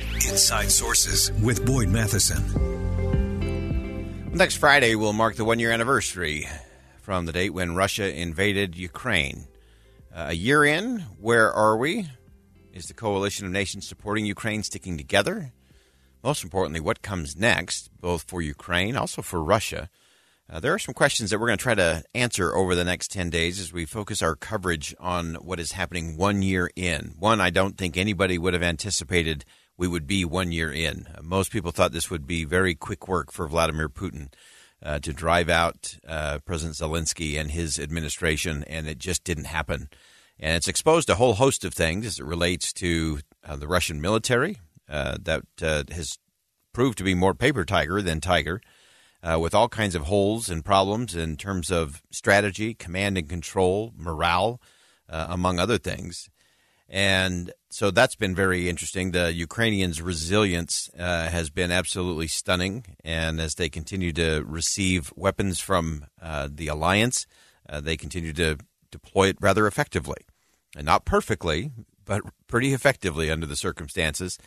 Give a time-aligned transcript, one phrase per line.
[0.00, 2.42] Inside Sources with Boyd Matheson.
[4.32, 6.48] Next Friday will mark the one year anniversary
[7.00, 9.46] from the date when Russia invaded Ukraine.
[10.14, 12.08] Uh, a year in, where are we?
[12.72, 15.52] Is the coalition of nations supporting Ukraine sticking together?
[16.22, 19.88] Most importantly, what comes next, both for Ukraine, also for Russia?
[20.48, 23.10] Uh, there are some questions that we're going to try to answer over the next
[23.10, 27.14] 10 days as we focus our coverage on what is happening one year in.
[27.18, 29.44] One, I don't think anybody would have anticipated
[29.76, 31.06] we would be one year in.
[31.14, 34.32] Uh, most people thought this would be very quick work for Vladimir Putin
[34.82, 39.88] uh, to drive out uh, President Zelensky and his administration, and it just didn't happen.
[40.38, 44.00] And it's exposed a whole host of things as it relates to uh, the Russian
[44.00, 46.18] military uh, that has
[46.72, 48.60] proved to be more paper tiger than tiger
[49.22, 53.92] uh, with all kinds of holes and problems in terms of strategy, command and control,
[53.96, 54.60] morale,
[55.08, 56.28] uh, among other things.
[56.88, 59.10] And so that's been very interesting.
[59.10, 62.86] The Ukrainians' resilience uh, has been absolutely stunning.
[63.04, 67.26] And as they continue to receive weapons from uh, the alliance,
[67.68, 68.56] uh, they continue to
[68.90, 70.16] deploy it rather effectively.
[70.74, 71.70] And not perfectly,
[72.06, 74.38] but pretty effectively under the circumstances.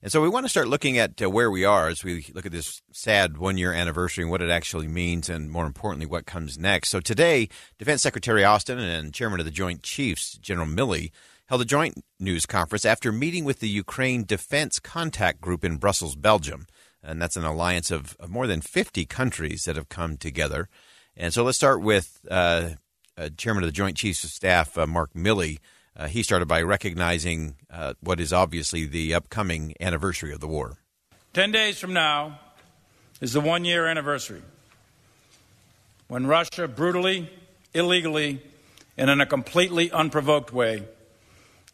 [0.00, 2.46] And so we want to start looking at uh, where we are as we look
[2.46, 6.24] at this sad one year anniversary and what it actually means, and more importantly, what
[6.24, 6.90] comes next.
[6.90, 7.48] So today,
[7.80, 11.10] Defense Secretary Austin and Chairman of the Joint Chiefs, General Milley,
[11.46, 16.16] held a joint news conference after meeting with the Ukraine Defense Contact Group in Brussels,
[16.16, 16.66] Belgium.
[17.02, 20.68] And that's an alliance of, more than 50 countries that have come together.
[21.16, 22.70] And so let's start with uh,
[23.16, 25.58] uh, Chairman of the Joint Chiefs of Staff, uh, Mark Milley.
[25.96, 30.78] Uh, he started by recognizing uh, what is obviously the upcoming anniversary of the war.
[31.32, 32.40] Ten days from now
[33.20, 34.42] is the one year anniversary
[36.08, 37.30] when Russia brutally,
[37.72, 38.42] illegally,
[38.98, 40.82] and in a completely unprovoked way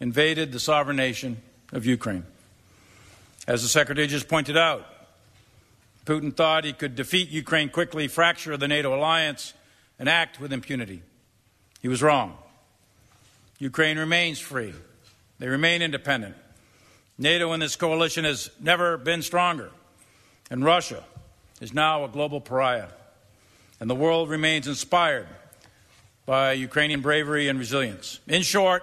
[0.03, 1.41] invaded the sovereign nation
[1.73, 2.25] of Ukraine.
[3.47, 4.85] As the Secretary just pointed out,
[6.05, 9.55] Putin thought he could defeat Ukraine quickly, fracture the NATO alliance,
[10.01, 11.03] and act with impunity.
[11.81, 12.37] He was wrong.
[13.61, 14.75] Ukraine remains free.
[15.39, 16.35] They remain independent.
[17.17, 19.71] NATO in this coalition has never been stronger.
[20.51, 21.05] And Russia
[21.61, 22.89] is now a global pariah.
[23.79, 25.29] And the world remains inspired
[26.27, 28.19] by Ukrainian bravery and resilience.
[28.27, 28.83] In short,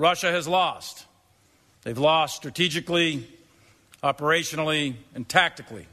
[0.00, 1.04] Russia has lost.
[1.82, 3.28] They've lost strategically,
[4.02, 5.86] operationally, and tactically.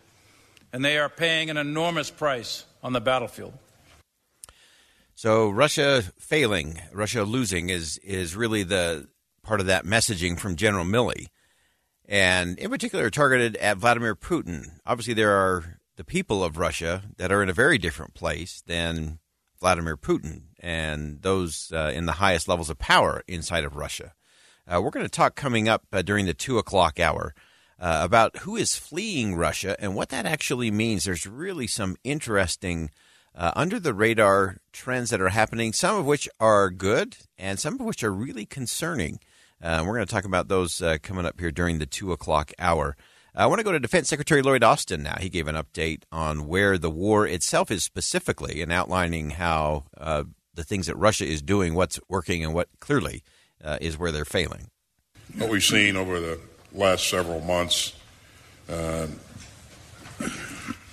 [0.72, 3.54] And they are paying an enormous price on the battlefield.
[5.14, 9.10] So Russia failing, Russia losing is is really the
[9.44, 11.28] part of that messaging from General Milley,
[12.08, 14.80] and in particular targeted at Vladimir Putin.
[14.86, 19.20] Obviously, there are the people of Russia that are in a very different place than
[19.60, 24.14] Vladimir Putin and those uh, in the highest levels of power inside of Russia.
[24.68, 27.34] Uh, we're going to talk coming up uh, during the two o'clock hour.
[27.80, 31.04] Uh, about who is fleeing Russia and what that actually means.
[31.04, 32.90] There's really some interesting
[33.36, 37.76] uh, under the radar trends that are happening, some of which are good and some
[37.76, 39.20] of which are really concerning.
[39.62, 42.98] Uh, we're going to talk about those coming up here during the two o'clock hour.
[43.38, 45.16] I want to go to Defense Secretary Lloyd Austin now.
[45.20, 50.24] He gave an update on where the war itself is specifically and outlining how uh,
[50.56, 53.24] the things that Russia is doing, what's working, and what clearly
[53.64, 54.72] uh, is where they're failing.
[55.38, 56.40] What we've seen over the
[56.74, 57.94] last several months
[58.68, 59.08] uh,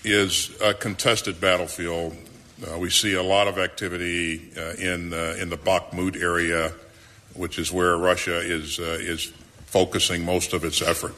[0.05, 2.15] is a contested battlefield
[2.63, 6.73] uh, we see a lot of activity uh, in uh, in the Bakhmut area,
[7.35, 9.33] which is where Russia is uh, is
[9.67, 11.15] focusing most of its effort.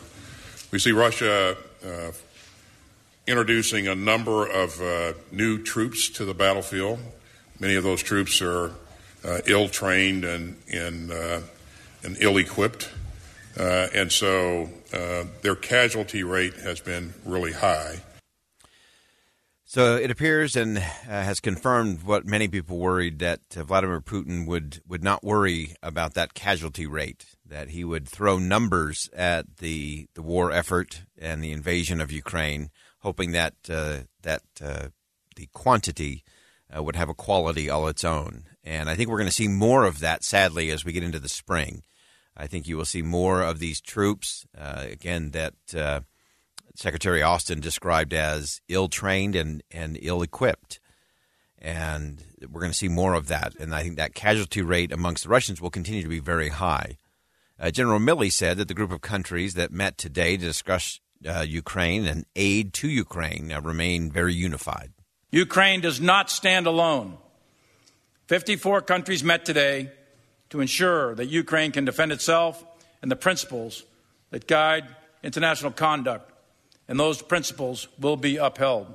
[0.72, 1.56] We see Russia
[1.86, 2.10] uh,
[3.26, 6.98] introducing a number of uh, new troops to the battlefield.
[7.60, 8.72] Many of those troops are
[9.46, 12.90] ill trained and and, and ill equipped,
[13.56, 14.68] and so
[15.42, 18.02] their casualty rate has been really high.
[19.76, 24.46] So it appears and uh, has confirmed what many people worried that uh, Vladimir Putin
[24.46, 30.08] would, would not worry about that casualty rate, that he would throw numbers at the,
[30.14, 32.70] the war effort and the invasion of Ukraine,
[33.00, 34.88] hoping that, uh, that uh,
[35.36, 36.24] the quantity
[36.74, 38.44] would have a quality all its own.
[38.64, 41.20] And I think we're going to see more of that, sadly, as we get into
[41.20, 41.82] the spring.
[42.34, 45.52] I think you will see more of these troops, again, that
[46.78, 50.78] Secretary Austin described as ill trained and, and ill equipped.
[51.58, 53.54] And we're going to see more of that.
[53.56, 56.98] And I think that casualty rate amongst the Russians will continue to be very high.
[57.58, 61.40] Uh, General Milley said that the group of countries that met today to discuss uh,
[61.40, 64.92] Ukraine and aid to Ukraine uh, remain very unified.
[65.30, 67.16] Ukraine does not stand alone.
[68.26, 69.90] 54 countries met today
[70.50, 72.64] to ensure that Ukraine can defend itself
[73.02, 73.84] and the principles
[74.30, 74.84] that guide
[75.22, 76.32] international conduct,
[76.88, 78.94] and those principles will be upheld.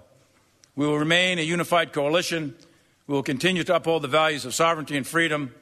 [0.75, 2.55] We will remain a unified coalition.
[3.07, 5.53] We will continue to uphold the values of sovereignty and freedom,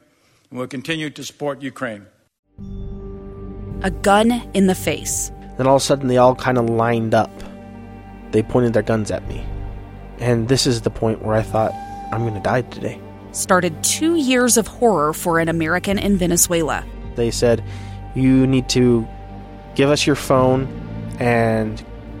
[0.50, 2.06] and we will continue to support Ukraine.
[3.82, 5.32] A gun in the face.
[5.56, 7.30] Then all of a sudden, they all kind of lined up.
[8.30, 9.44] They pointed their guns at me.
[10.18, 11.72] And this is the point where I thought,
[12.12, 13.00] I'm going to die today.
[13.32, 16.84] Started two years of horror for an American in Venezuela.
[17.16, 17.64] They said,
[18.14, 19.06] You need to
[19.74, 20.68] give us your phone
[21.18, 21.84] and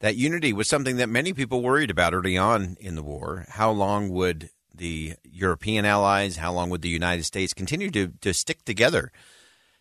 [0.00, 3.46] That unity was something that many people worried about early on in the war.
[3.48, 8.34] How long would the European allies, how long would the United States continue to, to
[8.34, 9.10] stick together?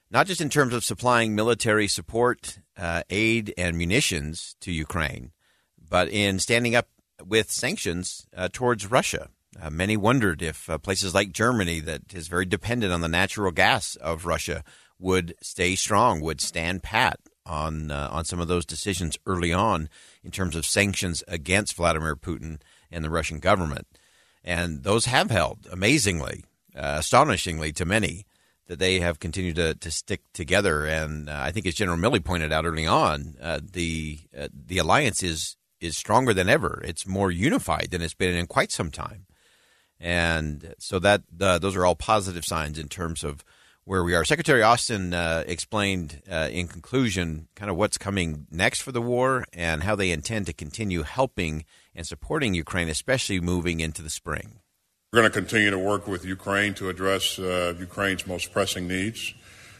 [0.09, 5.31] Not just in terms of supplying military support, uh, aid, and munitions to Ukraine,
[5.89, 6.87] but in standing up
[7.25, 9.29] with sanctions uh, towards Russia.
[9.61, 13.51] Uh, many wondered if uh, places like Germany, that is very dependent on the natural
[13.51, 14.63] gas of Russia,
[14.99, 19.89] would stay strong, would stand pat on uh, on some of those decisions early on
[20.23, 22.61] in terms of sanctions against Vladimir Putin
[22.91, 23.87] and the Russian government.
[24.43, 26.43] And those have held amazingly,
[26.75, 28.25] uh, astonishingly to many,
[28.67, 30.85] that they have continued to, to stick together.
[30.85, 34.19] And uh, I think, as General Milley pointed out early on, uh, the
[34.51, 36.81] the alliance is is stronger than ever.
[36.85, 39.25] It's more unified than it's been in quite some time.
[39.99, 43.43] And so that uh, those are all positive signs in terms of
[43.85, 44.25] where we are.
[44.25, 49.45] Secretary Austin uh, explained uh, in conclusion kind of what's coming next for the war
[49.53, 54.59] and how they intend to continue helping and supporting Ukraine, especially moving into the spring.
[55.13, 59.33] We're going to continue to work with Ukraine to address uh, Ukraine's most pressing needs.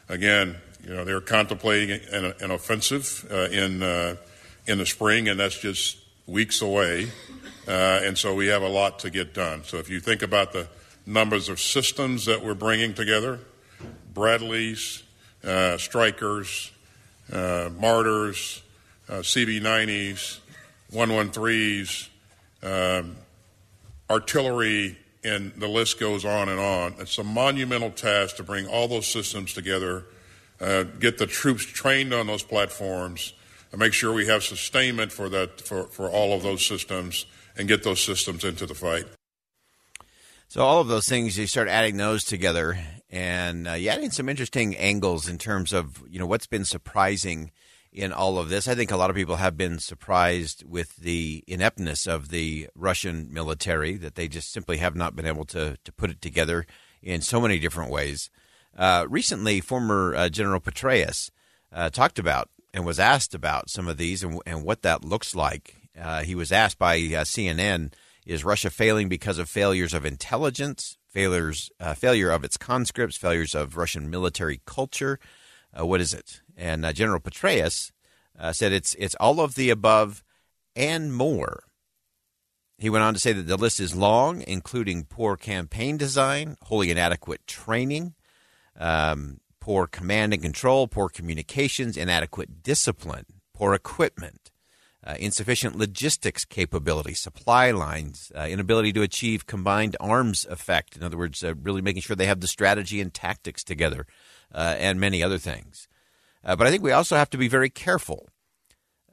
[0.07, 4.15] Again, you know they're contemplating an, an offensive uh, in uh,
[4.67, 5.97] in the spring, and that's just
[6.27, 7.09] weeks away.
[7.67, 9.63] Uh, and so we have a lot to get done.
[9.63, 10.67] So if you think about the
[11.07, 13.39] numbers of systems that we're bringing together,
[14.15, 15.03] Bradleys,
[15.43, 16.71] uh, Strykers,
[17.31, 18.61] uh, Marders,
[19.07, 20.39] uh, CB90s,
[20.91, 22.09] 113s,
[22.63, 23.15] um,
[24.09, 26.95] artillery, and the list goes on and on.
[26.99, 30.05] It's a monumental task to bring all those systems together,
[30.61, 33.33] uh, get the troops trained on those platforms,
[33.71, 37.25] and make sure we have sustainment for that for, for all of those systems
[37.57, 39.05] and get those systems into the fight.
[40.47, 42.79] So all of those things, you start adding those together,
[43.09, 47.51] and uh, you add some interesting angles in terms of you know what's been surprising
[47.91, 48.67] in all of this.
[48.67, 53.29] I think a lot of people have been surprised with the ineptness of the Russian
[53.31, 56.65] military that they just simply have not been able to to put it together
[57.01, 58.29] in so many different ways.
[58.75, 61.31] Uh, recently, former uh, General Petraeus
[61.71, 65.33] uh, talked about and was asked about some of these and, and what that looks
[65.33, 65.75] like.
[65.99, 67.93] Uh, he was asked by uh, CNN
[68.25, 73.55] is Russia failing because of failures of intelligence, failures, uh, failure of its conscripts, failures
[73.55, 75.17] of Russian military culture?
[75.77, 76.41] Uh, what is it?
[76.57, 77.93] And uh, General Petraeus
[78.37, 80.23] uh, said it's it's all of the above
[80.75, 81.63] and more.
[82.77, 86.91] He went on to say that the list is long, including poor campaign design, wholly
[86.91, 88.13] inadequate training,
[88.77, 94.51] um, poor command and control, poor communications, inadequate discipline, poor equipment,
[95.05, 100.95] uh, insufficient logistics capability, supply lines, uh, inability to achieve combined arms effect.
[100.95, 104.07] In other words, uh, really making sure they have the strategy and tactics together,
[104.53, 105.87] uh, and many other things.
[106.43, 108.29] Uh, but I think we also have to be very careful.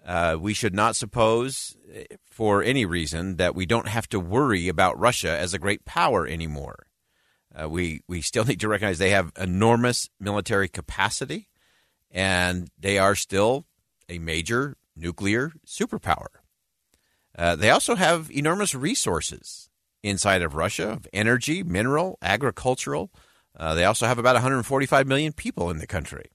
[0.04, 1.76] Uh, we should not suppose,
[2.24, 6.26] for any reason, that we don't have to worry about Russia as a great power
[6.26, 6.86] anymore.
[7.68, 11.48] we we still need to recognize they have enormous military capacity,
[12.10, 13.66] and they are still
[14.08, 16.26] a major nuclear superpower.
[17.36, 19.70] Uh, they also have enormous resources
[20.02, 23.10] inside of Russia of energy, mineral, agricultural.
[23.58, 26.30] Uh, they also have about 145 million people in the country.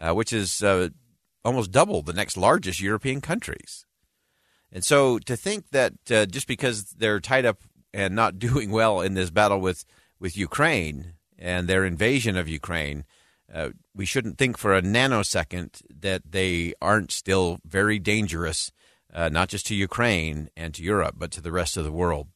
[0.00, 0.88] uh, which is uh,
[1.44, 3.84] almost double the next largest European countries.
[4.70, 7.58] And so to think that uh, just because they're tied up
[7.92, 9.84] and not doing well in this battle with,
[10.20, 13.04] with Ukraine and their invasion of Ukraine,
[13.52, 18.70] uh, we shouldn't think for a nanosecond that they aren't still very dangerous,
[19.12, 22.28] uh, not just to Ukraine and to Europe, but to the rest of the world.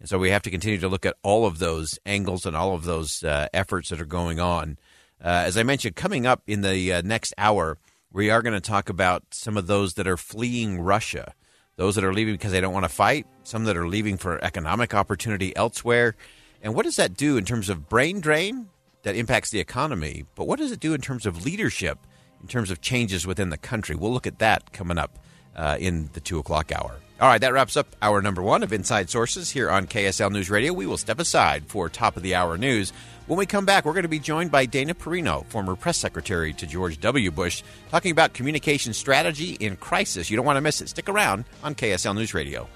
[0.00, 2.74] And so we have to continue to look at all of those angles and all
[2.74, 4.76] of those uh, efforts that are going on.
[5.24, 7.78] Uh, as I mentioned, coming up in the uh, next hour,
[8.12, 11.32] we are going to talk about some of those that are fleeing Russia,
[11.76, 14.42] those that are leaving because they don't want to fight, some that are leaving for
[14.44, 16.14] economic opportunity elsewhere.
[16.60, 18.68] And what does that do in terms of brain drain
[19.06, 20.24] that impacts the economy?
[20.34, 21.98] But what does it do in terms of leadership,
[22.42, 23.94] in terms of changes within the country?
[23.94, 25.16] We'll look at that coming up
[25.54, 26.96] uh, in the two o'clock hour.
[27.20, 30.50] All right, that wraps up hour number one of Inside Sources here on KSL News
[30.50, 30.72] Radio.
[30.72, 32.92] We will step aside for top of the hour news.
[33.28, 36.52] When we come back, we're going to be joined by Dana Perino, former press secretary
[36.54, 37.30] to George W.
[37.30, 40.30] Bush, talking about communication strategy in crisis.
[40.30, 40.88] You don't want to miss it.
[40.88, 42.68] Stick around on KSL News Radio.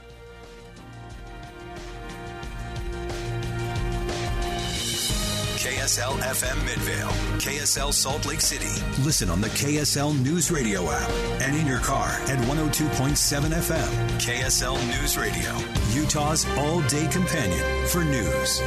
[5.90, 8.80] KSL FM Midvale, KSL Salt Lake City.
[9.02, 11.10] Listen on the KSL News Radio app
[11.42, 14.20] and in your car at 102.7 FM.
[14.20, 15.52] KSL News Radio,
[15.92, 18.60] Utah's all day companion for news.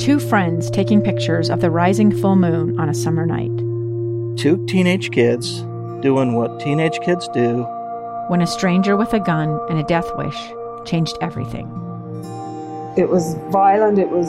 [0.00, 3.50] Two friends taking pictures of the rising full moon on a summer night.
[4.38, 5.62] Two teenage kids
[6.00, 7.64] doing what teenage kids do.
[8.28, 10.38] When a stranger with a gun and a death wish
[10.84, 11.66] changed everything.
[12.96, 14.28] It was violent, it was